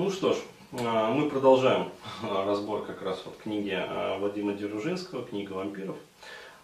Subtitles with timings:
[0.00, 0.38] Ну что ж,
[0.80, 1.90] а, мы продолжаем
[2.22, 5.96] разбор как раз вот книги а, Владимира Деружинского, книга вампиров.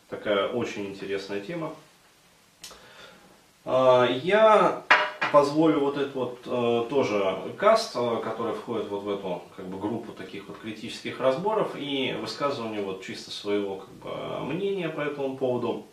[0.09, 1.75] Такая очень интересная тема.
[3.67, 4.85] А, я
[5.33, 7.93] позволю вот этот вот тоже каст,
[8.25, 13.05] который входит вот в эту как бы группу таких вот критических разборов и высказывание вот
[13.05, 15.85] чисто своего как бы мнения по этому поводу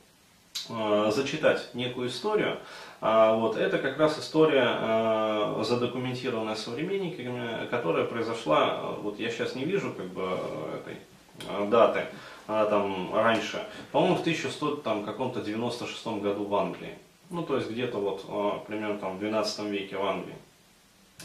[0.70, 2.57] э, зачитать некую историю.
[3.02, 9.92] А, вот, это как раз история, задокументированная современниками, которая произошла, вот я сейчас не вижу
[9.92, 10.39] как бы
[10.73, 12.06] этой даты,
[12.47, 13.61] там раньше,
[13.92, 16.98] по-моему, в 1100 там каком-то 96 году в Англии
[17.34, 20.36] ну то есть где-то вот примерно там в 12 веке в Англии.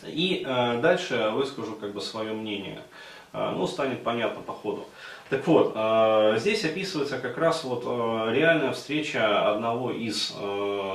[0.04, 2.78] И э, дальше выскажу как бы свое мнение.
[2.78, 2.82] Э,
[3.32, 4.86] ну, станет понятно по ходу.
[5.30, 10.34] Так вот, э, здесь описывается как раз вот э, реальная встреча одного из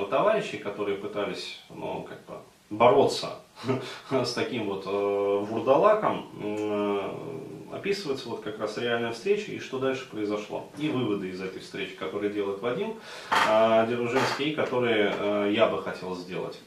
[0.09, 3.35] товарищей, которые пытались, ну, как бы бороться
[4.09, 6.27] с таким вот вурдалаком,
[7.71, 10.67] описывается вот как раз реальная встреча и что дальше произошло.
[10.79, 12.95] И выводы из этой встречи, которые делает Вадим
[13.87, 16.59] Деружинский, и которые я бы хотел сделать.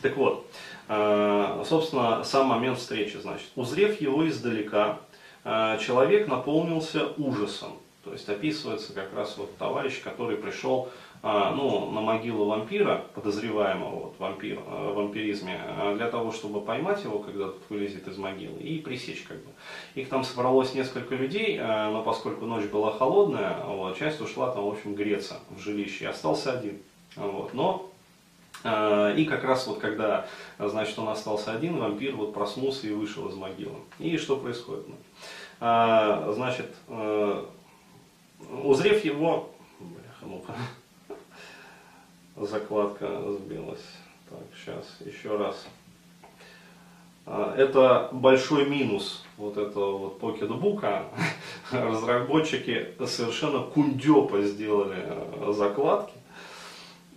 [0.00, 0.46] Так вот,
[0.88, 5.00] собственно, сам момент встречи, значит, узрев его издалека,
[5.44, 7.72] э, человек наполнился ужасом.
[8.04, 10.88] То есть описывается как раз вот товарищ, который пришел
[11.20, 15.60] а, ну, на могилу вампира, подозреваемого вот, вампир, э, в вампиризме,
[15.96, 19.50] для того, чтобы поймать его, когда тот вылезет из могилы, и пресечь как бы.
[19.96, 24.64] Их там собралось несколько людей, э, но поскольку ночь была холодная, вот, часть ушла там,
[24.64, 26.78] в общем, греться в жилище, остался один.
[27.16, 27.52] Вот.
[27.52, 27.87] Но э,
[28.64, 30.26] и как раз вот когда,
[30.58, 33.76] значит, он остался один, вампир вот проснулся и вышел из могилы.
[33.98, 34.84] И что происходит?
[35.60, 36.74] Значит,
[38.64, 40.44] узрев его, бляха, ну
[42.46, 43.84] закладка сбилась.
[44.28, 45.66] Так, сейчас еще раз.
[47.26, 51.04] Это большой минус вот этого вот покетбука.
[51.70, 56.14] Разработчики совершенно кундепо сделали э, закладки.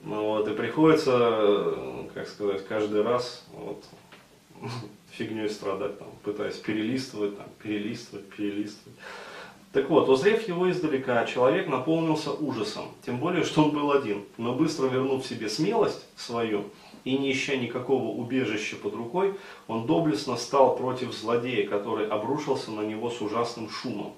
[0.04, 1.76] Вот, и приходится,
[2.14, 3.84] как сказать, каждый раз вот,
[5.12, 8.98] фигней страдать, там, пытаясь перелистывать, там, перелистывать, перелистывать.
[9.74, 14.54] Так вот, узрев его издалека, человек наполнился ужасом, тем более, что он был один, но
[14.54, 16.66] быстро вернув себе смелость свою
[17.06, 19.36] и не ища никакого убежища под рукой,
[19.68, 24.14] он доблестно стал против злодея, который обрушился на него с ужасным шумом.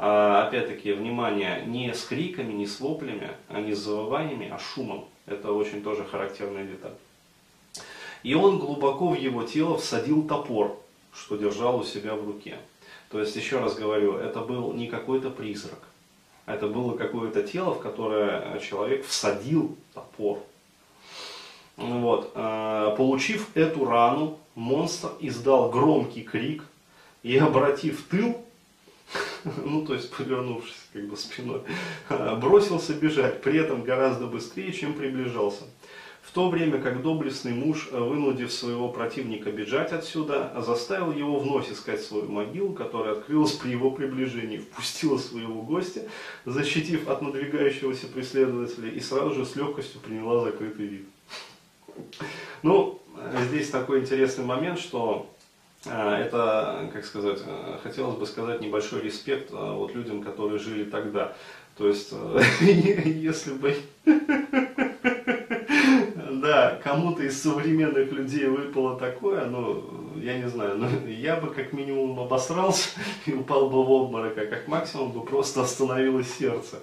[0.00, 5.06] А, опять-таки, внимание, не с криками, не с воплями, а не с завываниями, а шумом.
[5.26, 6.94] Это очень тоже характерная деталь.
[8.22, 10.80] И он глубоко в его тело всадил топор,
[11.12, 12.58] что держал у себя в руке.
[13.10, 15.80] То есть, еще раз говорю, это был не какой-то призрак.
[16.46, 20.38] Это было какое-то тело, в которое человек всадил топор.
[21.76, 22.30] Вот.
[22.36, 26.62] Э, получив эту рану, монстр издал громкий крик
[27.24, 28.44] и, обратив тыл,
[29.64, 31.62] ну то есть повернувшись как бы спиной,
[32.40, 35.64] бросился бежать, при этом гораздо быстрее, чем приближался.
[36.28, 41.72] В то время как доблестный муж, э, вынудив своего противника бежать отсюда, заставил его вновь
[41.72, 46.02] искать свою могилу, которая открылась при его приближении, впустила своего гостя,
[46.44, 51.08] защитив от надвигающегося преследователя и сразу же с легкостью приняла закрытый вид.
[52.62, 53.00] Ну,
[53.48, 55.37] здесь такой интересный момент, что э,
[55.84, 61.32] это, как сказать, э, хотелось бы сказать небольшой респект вот людям, которые жили тогда.
[61.76, 62.12] То есть,
[62.60, 63.76] если бы
[66.40, 69.84] да, кому-то из современных людей выпало такое, ну,
[70.16, 72.90] я не знаю, ну, я бы как минимум обосрался
[73.26, 76.78] и упал бы в обморок, а как максимум бы просто остановилось сердце.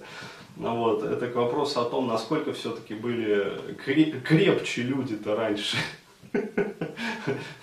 [0.56, 5.76] Ну, вот, это к вопросу о том, насколько все-таки были крепче люди-то раньше.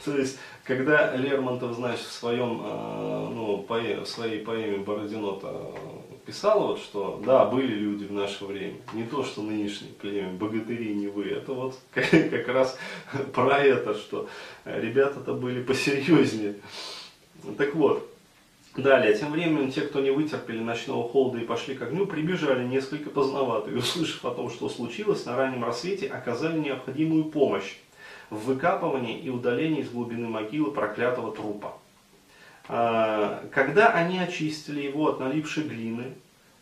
[0.06, 5.76] То есть, когда Лермонтов, значит, в, своем, э, ну, в своей поэме Бородино-то
[6.26, 10.94] писал, вот, что да, были люди в наше время, не то, что нынешнее племя, богатыри
[10.94, 12.78] не вы, это вот как, как раз
[13.34, 14.30] про это, что
[14.64, 16.56] ребята-то были посерьезнее.
[17.58, 18.10] Так вот,
[18.76, 23.12] Далее, тем временем те, кто не вытерпели ночного холода и пошли к огню, прибежали несколько
[23.12, 27.76] поздновато и, услышав о том, что случилось, на раннем рассвете оказали необходимую помощь
[28.36, 31.74] выкапывании и удалении из глубины могилы проклятого трупа.
[32.68, 36.14] А, когда они очистили его от налипшей глины,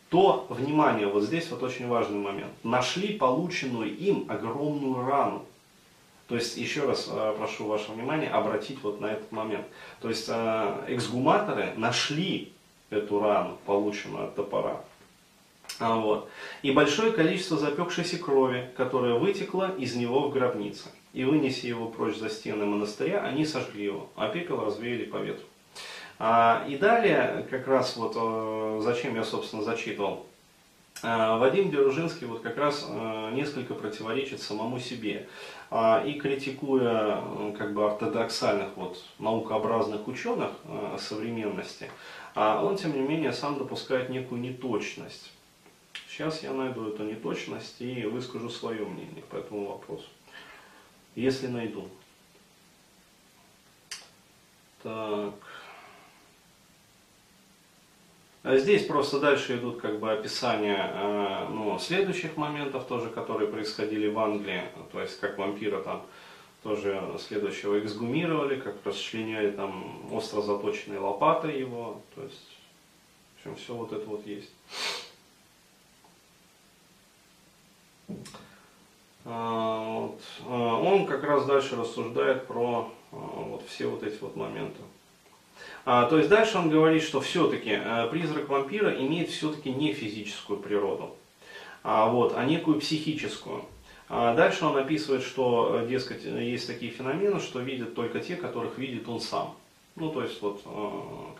[0.10, 5.46] то, внимание, вот здесь вот очень важный момент, нашли полученную им огромную рану.
[6.28, 9.66] То есть, еще раз а, прошу ваше внимание обратить вот на этот момент.
[10.02, 12.52] То есть, а, эксгуматоры нашли
[12.90, 14.82] эту рану, полученную от топора.
[15.80, 16.30] Вот.
[16.62, 20.90] И большое количество запекшейся крови, которая вытекла из него в гробнице.
[21.14, 25.46] и вынеся его прочь за стены монастыря, они сожгли его, а пепел развеяли по ветру.
[26.24, 30.28] А, и далее, как раз вот э, зачем я, собственно, зачитывал,
[31.02, 35.28] э, Вадим Деружинский вот как раз э, несколько противоречит самому себе.
[35.72, 37.24] А, и критикуя
[37.58, 40.52] как бы ортодоксальных вот наукообразных ученых
[41.00, 41.90] современности,
[42.36, 45.32] а он тем не менее сам допускает некую неточность.
[46.22, 50.06] Сейчас я найду эту неточность и выскажу свое мнение по этому вопросу.
[51.16, 51.90] Если найду.
[54.84, 55.34] Так.
[58.44, 64.08] А здесь просто дальше идут как бы описания э, ну, следующих моментов тоже, которые происходили
[64.08, 66.06] в Англии, то есть как вампира там
[66.62, 72.58] тоже следующего эксгумировали, как расчленяли там остро заточенной лопатой его, то есть
[73.38, 74.52] в общем все вот это вот есть.
[78.01, 78.01] А,
[79.24, 80.22] вот.
[80.48, 84.82] А, он как раз дальше рассуждает про вот все вот эти вот моменты.
[85.86, 90.60] А, то есть дальше он говорит, что все-таки э, призрак вампира имеет все-таки не физическую
[90.60, 91.16] природу,
[91.84, 93.66] а, вот, а некую психическую.
[94.08, 98.78] А дальше он описывает, что, э, дескать, есть такие феномены, что видят только те, которых
[98.78, 99.56] видит он сам.
[99.96, 100.90] Ну, то есть, вот, э,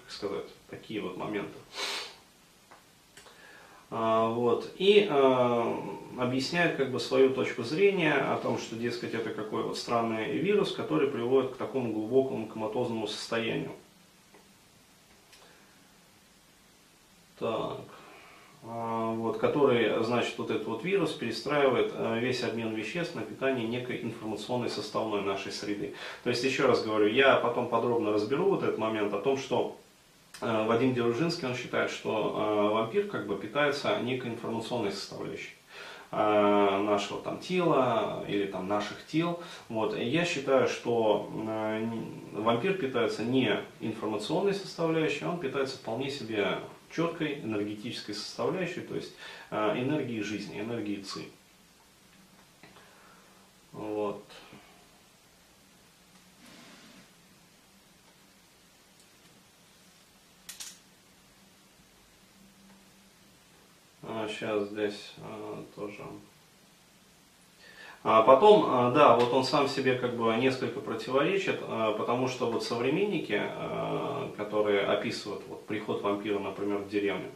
[0.02, 1.58] как сказать, такие вот моменты.
[3.92, 4.72] А, вот.
[4.78, 5.76] И э,
[6.18, 10.72] объясняет как бы свою точку зрения о том, что, дескать, это какой вот странный вирус,
[10.72, 13.72] который приводит к такому глубокому коматозному состоянию.
[17.38, 17.82] Так.
[18.64, 23.68] А, вот, который, значит, вот этот вот вирус перестраивает э, весь обмен веществ на питание
[23.68, 25.96] некой информационной составной нашей среды.
[26.24, 29.76] То есть, еще раз говорю, я потом подробно разберу вот этот момент о том, что
[29.76, 29.81] э,
[30.42, 35.56] Вадим Деружинский, он считает, что э, вампир как бы питается некой информационной составляющей
[36.12, 39.42] нашего там тела или там наших тел.
[39.70, 39.98] Вот.
[39.98, 41.32] И я считаю, что
[42.34, 46.60] вампир питается не информационной составляющей, он питается вполне себе
[46.94, 49.14] четкой энергетической составляющей, то есть
[49.50, 51.28] э, энергии жизни, энергии ЦИ.
[53.72, 54.24] Вот.
[64.04, 66.04] А сейчас здесь а, тоже
[68.04, 72.50] а потом, а, да, вот он сам себе как бы несколько противоречит, а, потому что
[72.50, 77.30] вот современники, а, которые описывают вот приход вампира, например, в деревню,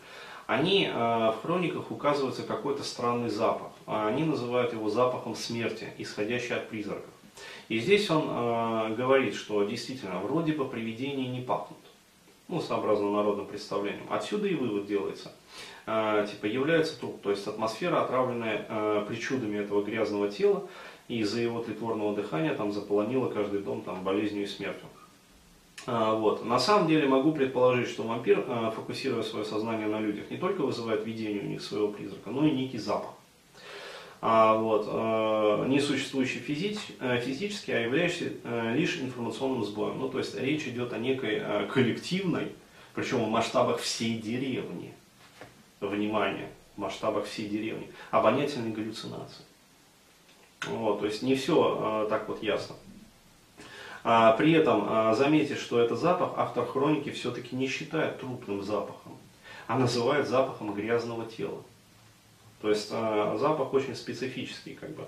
[0.47, 3.71] они в хрониках указывается какой-то странный запах.
[3.87, 7.09] Они называют его запахом смерти, исходящий от призраков.
[7.67, 11.79] И здесь он говорит, что действительно вроде бы привидения не пахнут.
[12.47, 14.05] Ну, сообразно народным представлениям.
[14.11, 15.31] Отсюда и вывод делается.
[15.87, 20.67] Э, типа является труп, то есть атмосфера, отравленная э, причудами этого грязного тела,
[21.07, 24.87] и из-за его тлетворного дыхания там заполонила каждый дом там, болезнью и смертью.
[25.85, 26.43] А, вот.
[26.43, 30.61] На самом деле могу предположить, что вампир, э, фокусируя свое сознание на людях, не только
[30.61, 33.11] вызывает видение у них своего призрака, но и некий запах.
[34.21, 34.87] А, вот,
[35.67, 36.79] не существующий физич,
[37.23, 38.31] физически, а являющийся
[38.73, 39.99] лишь информационным сбоем.
[39.99, 42.47] Ну, то есть речь идет о некой коллективной,
[42.95, 44.95] причем в масштабах всей деревни,
[45.87, 49.43] внимание в масштабах всей деревни, обонятельной галлюцинации.
[50.67, 52.75] Вот, то есть не все э, так вот ясно.
[54.03, 59.17] А, при этом а, заметьте, что этот запах автор хроники все-таки не считает трупным запахом,
[59.67, 61.61] а называет запахом грязного тела.
[62.61, 65.05] То есть а, запах очень специфический, как бы.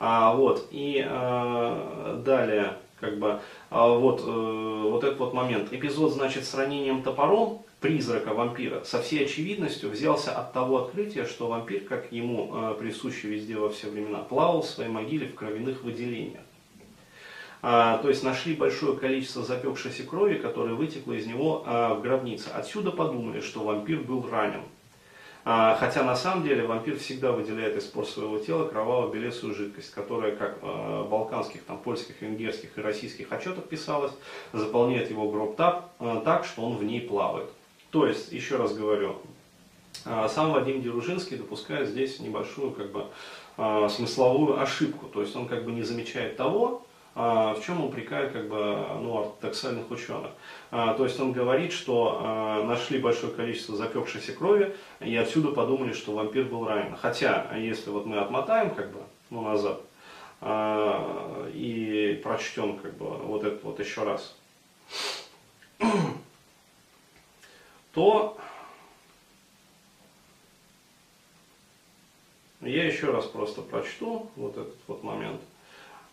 [0.00, 5.72] А, вот, и а, далее, как бы, а, вот, а, вот этот вот момент.
[5.72, 11.48] Эпизод, значит, с ранением топором призрака вампира со всей очевидностью взялся от того открытия, что
[11.48, 15.82] вампир, как ему э, присуще везде во все времена, плавал в своей могиле в кровяных
[15.82, 16.42] выделениях.
[17.60, 22.50] А, то есть нашли большое количество запекшейся крови, которая вытекла из него а, в гробнице.
[22.54, 24.62] Отсюда подумали, что вампир был ранен.
[25.44, 30.36] А, хотя на самом деле вампир всегда выделяет из пор своего тела кроваво-белесую жидкость, которая,
[30.36, 34.12] как в балканских, там, польских, венгерских и российских отчетах писалось,
[34.52, 35.88] заполняет его гроб так,
[36.24, 37.48] так, что он в ней плавает.
[37.90, 39.16] То есть, еще раз говорю,
[40.04, 43.06] а, сам Вадим Деружинский допускает здесь небольшую как бы,
[43.56, 45.06] а, смысловую ошибку.
[45.06, 49.18] То есть он как бы не замечает того, а, в чем упрекает как бы, ну,
[49.18, 50.30] ортодоксальных ученых.
[50.70, 56.44] То есть он говорит, что нашли большое количество запекшейся крови, и отсюда подумали, что вампир
[56.44, 56.96] был ранен.
[56.96, 59.00] Хотя, если вот мы отмотаем как бы,
[59.30, 59.80] ну, назад
[61.52, 64.34] и прочтем как бы, вот это вот еще раз,
[67.92, 68.38] то
[72.62, 75.40] я еще раз просто прочту вот этот вот момент.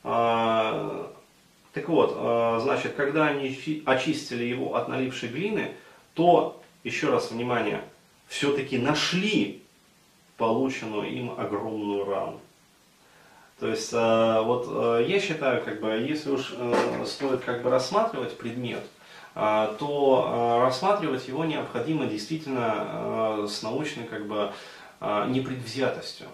[0.04, 5.72] Так вот, значит, когда они очистили его от налипшей глины,
[6.14, 7.82] то, еще раз внимание,
[8.28, 9.62] все-таки нашли
[10.38, 12.40] полученную им огромную рану.
[13.60, 16.54] То есть, вот я считаю, как бы, если уж
[17.06, 18.84] стоит как бы рассматривать предмет,
[19.34, 24.54] то рассматривать его необходимо действительно с научной как бы
[25.02, 26.28] непредвзятостью.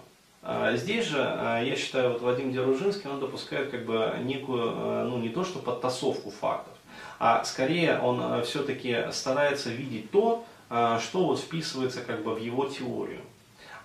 [0.48, 5.04] А, здесь же, а, я считаю, вот Вадим Деружинский, он допускает как бы некую, а,
[5.04, 6.72] ну не то что подтасовку фактов,
[7.18, 13.22] а скорее он все-таки старается видеть то, что вот вписывается как бы в его теорию.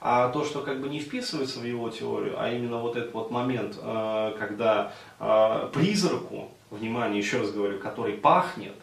[0.01, 3.29] А то, что как бы не вписывается в его теорию, а именно вот этот вот
[3.29, 4.91] момент, когда
[5.73, 8.73] призраку, внимание, еще раз говорю, который пахнет,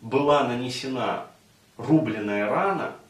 [0.00, 1.26] была нанесена
[1.76, 2.92] рубленная рана–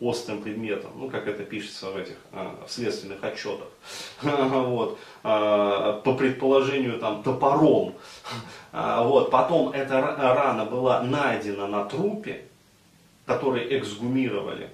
[0.00, 3.68] острым предметом, ну, как это пишется в этих а, следственных отчетах,
[4.22, 7.94] вот, а, по предположению, там, топором,
[8.72, 12.44] а, вот, потом эта рана была найдена на трупе,
[13.24, 14.70] который эксгумировали,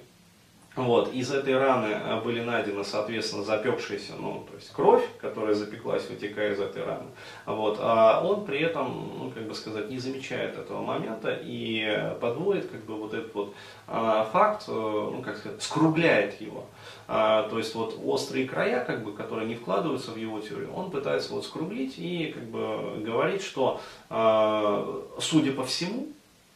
[0.75, 6.09] вот, из этой раны э, были найдены, соответственно, запекшаяся, ну, то есть кровь, которая запеклась,
[6.09, 7.05] вытекая из этой раны.
[7.45, 12.71] Вот, а он при этом, ну, как бы сказать, не замечает этого момента и подводит,
[12.71, 13.53] как бы, вот этот вот
[13.87, 16.65] а, факт, э, ну, как сказать, скругляет его.
[17.07, 20.89] А, то есть вот острые края, как бы, которые не вкладываются в его теорию, он
[20.89, 26.07] пытается вот скруглить и как бы говорить, что, а, судя по всему,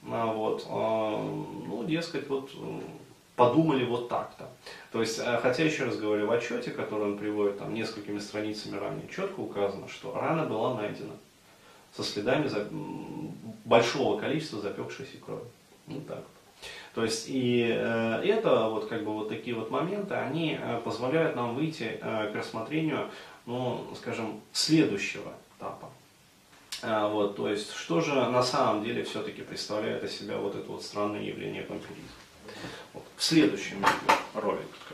[0.09, 2.49] а, вот, а, ну, дескать, вот
[3.37, 4.49] подумали вот так-то.
[4.91, 8.77] То есть, э, хотя еще раз говорю, в отчете, который он приводит там несколькими страницами
[8.77, 11.13] ранее, четко указано, что рана была найдена
[11.95, 12.49] со следами
[13.63, 15.45] большого количества запекшейся крови.
[15.85, 16.23] Ну так.
[16.93, 21.35] То есть и э, это вот как бы вот такие вот моменты, они э, позволяют
[21.35, 23.11] нам выйти э, к рассмотрению,
[23.45, 25.89] ну, скажем, следующего этапа.
[26.81, 30.71] А, вот, то есть, что же на самом деле все-таки представляет из себя вот это
[30.71, 32.09] вот странное явление вампиризма.
[32.93, 33.83] Вот, в следующем
[34.35, 34.93] ролике.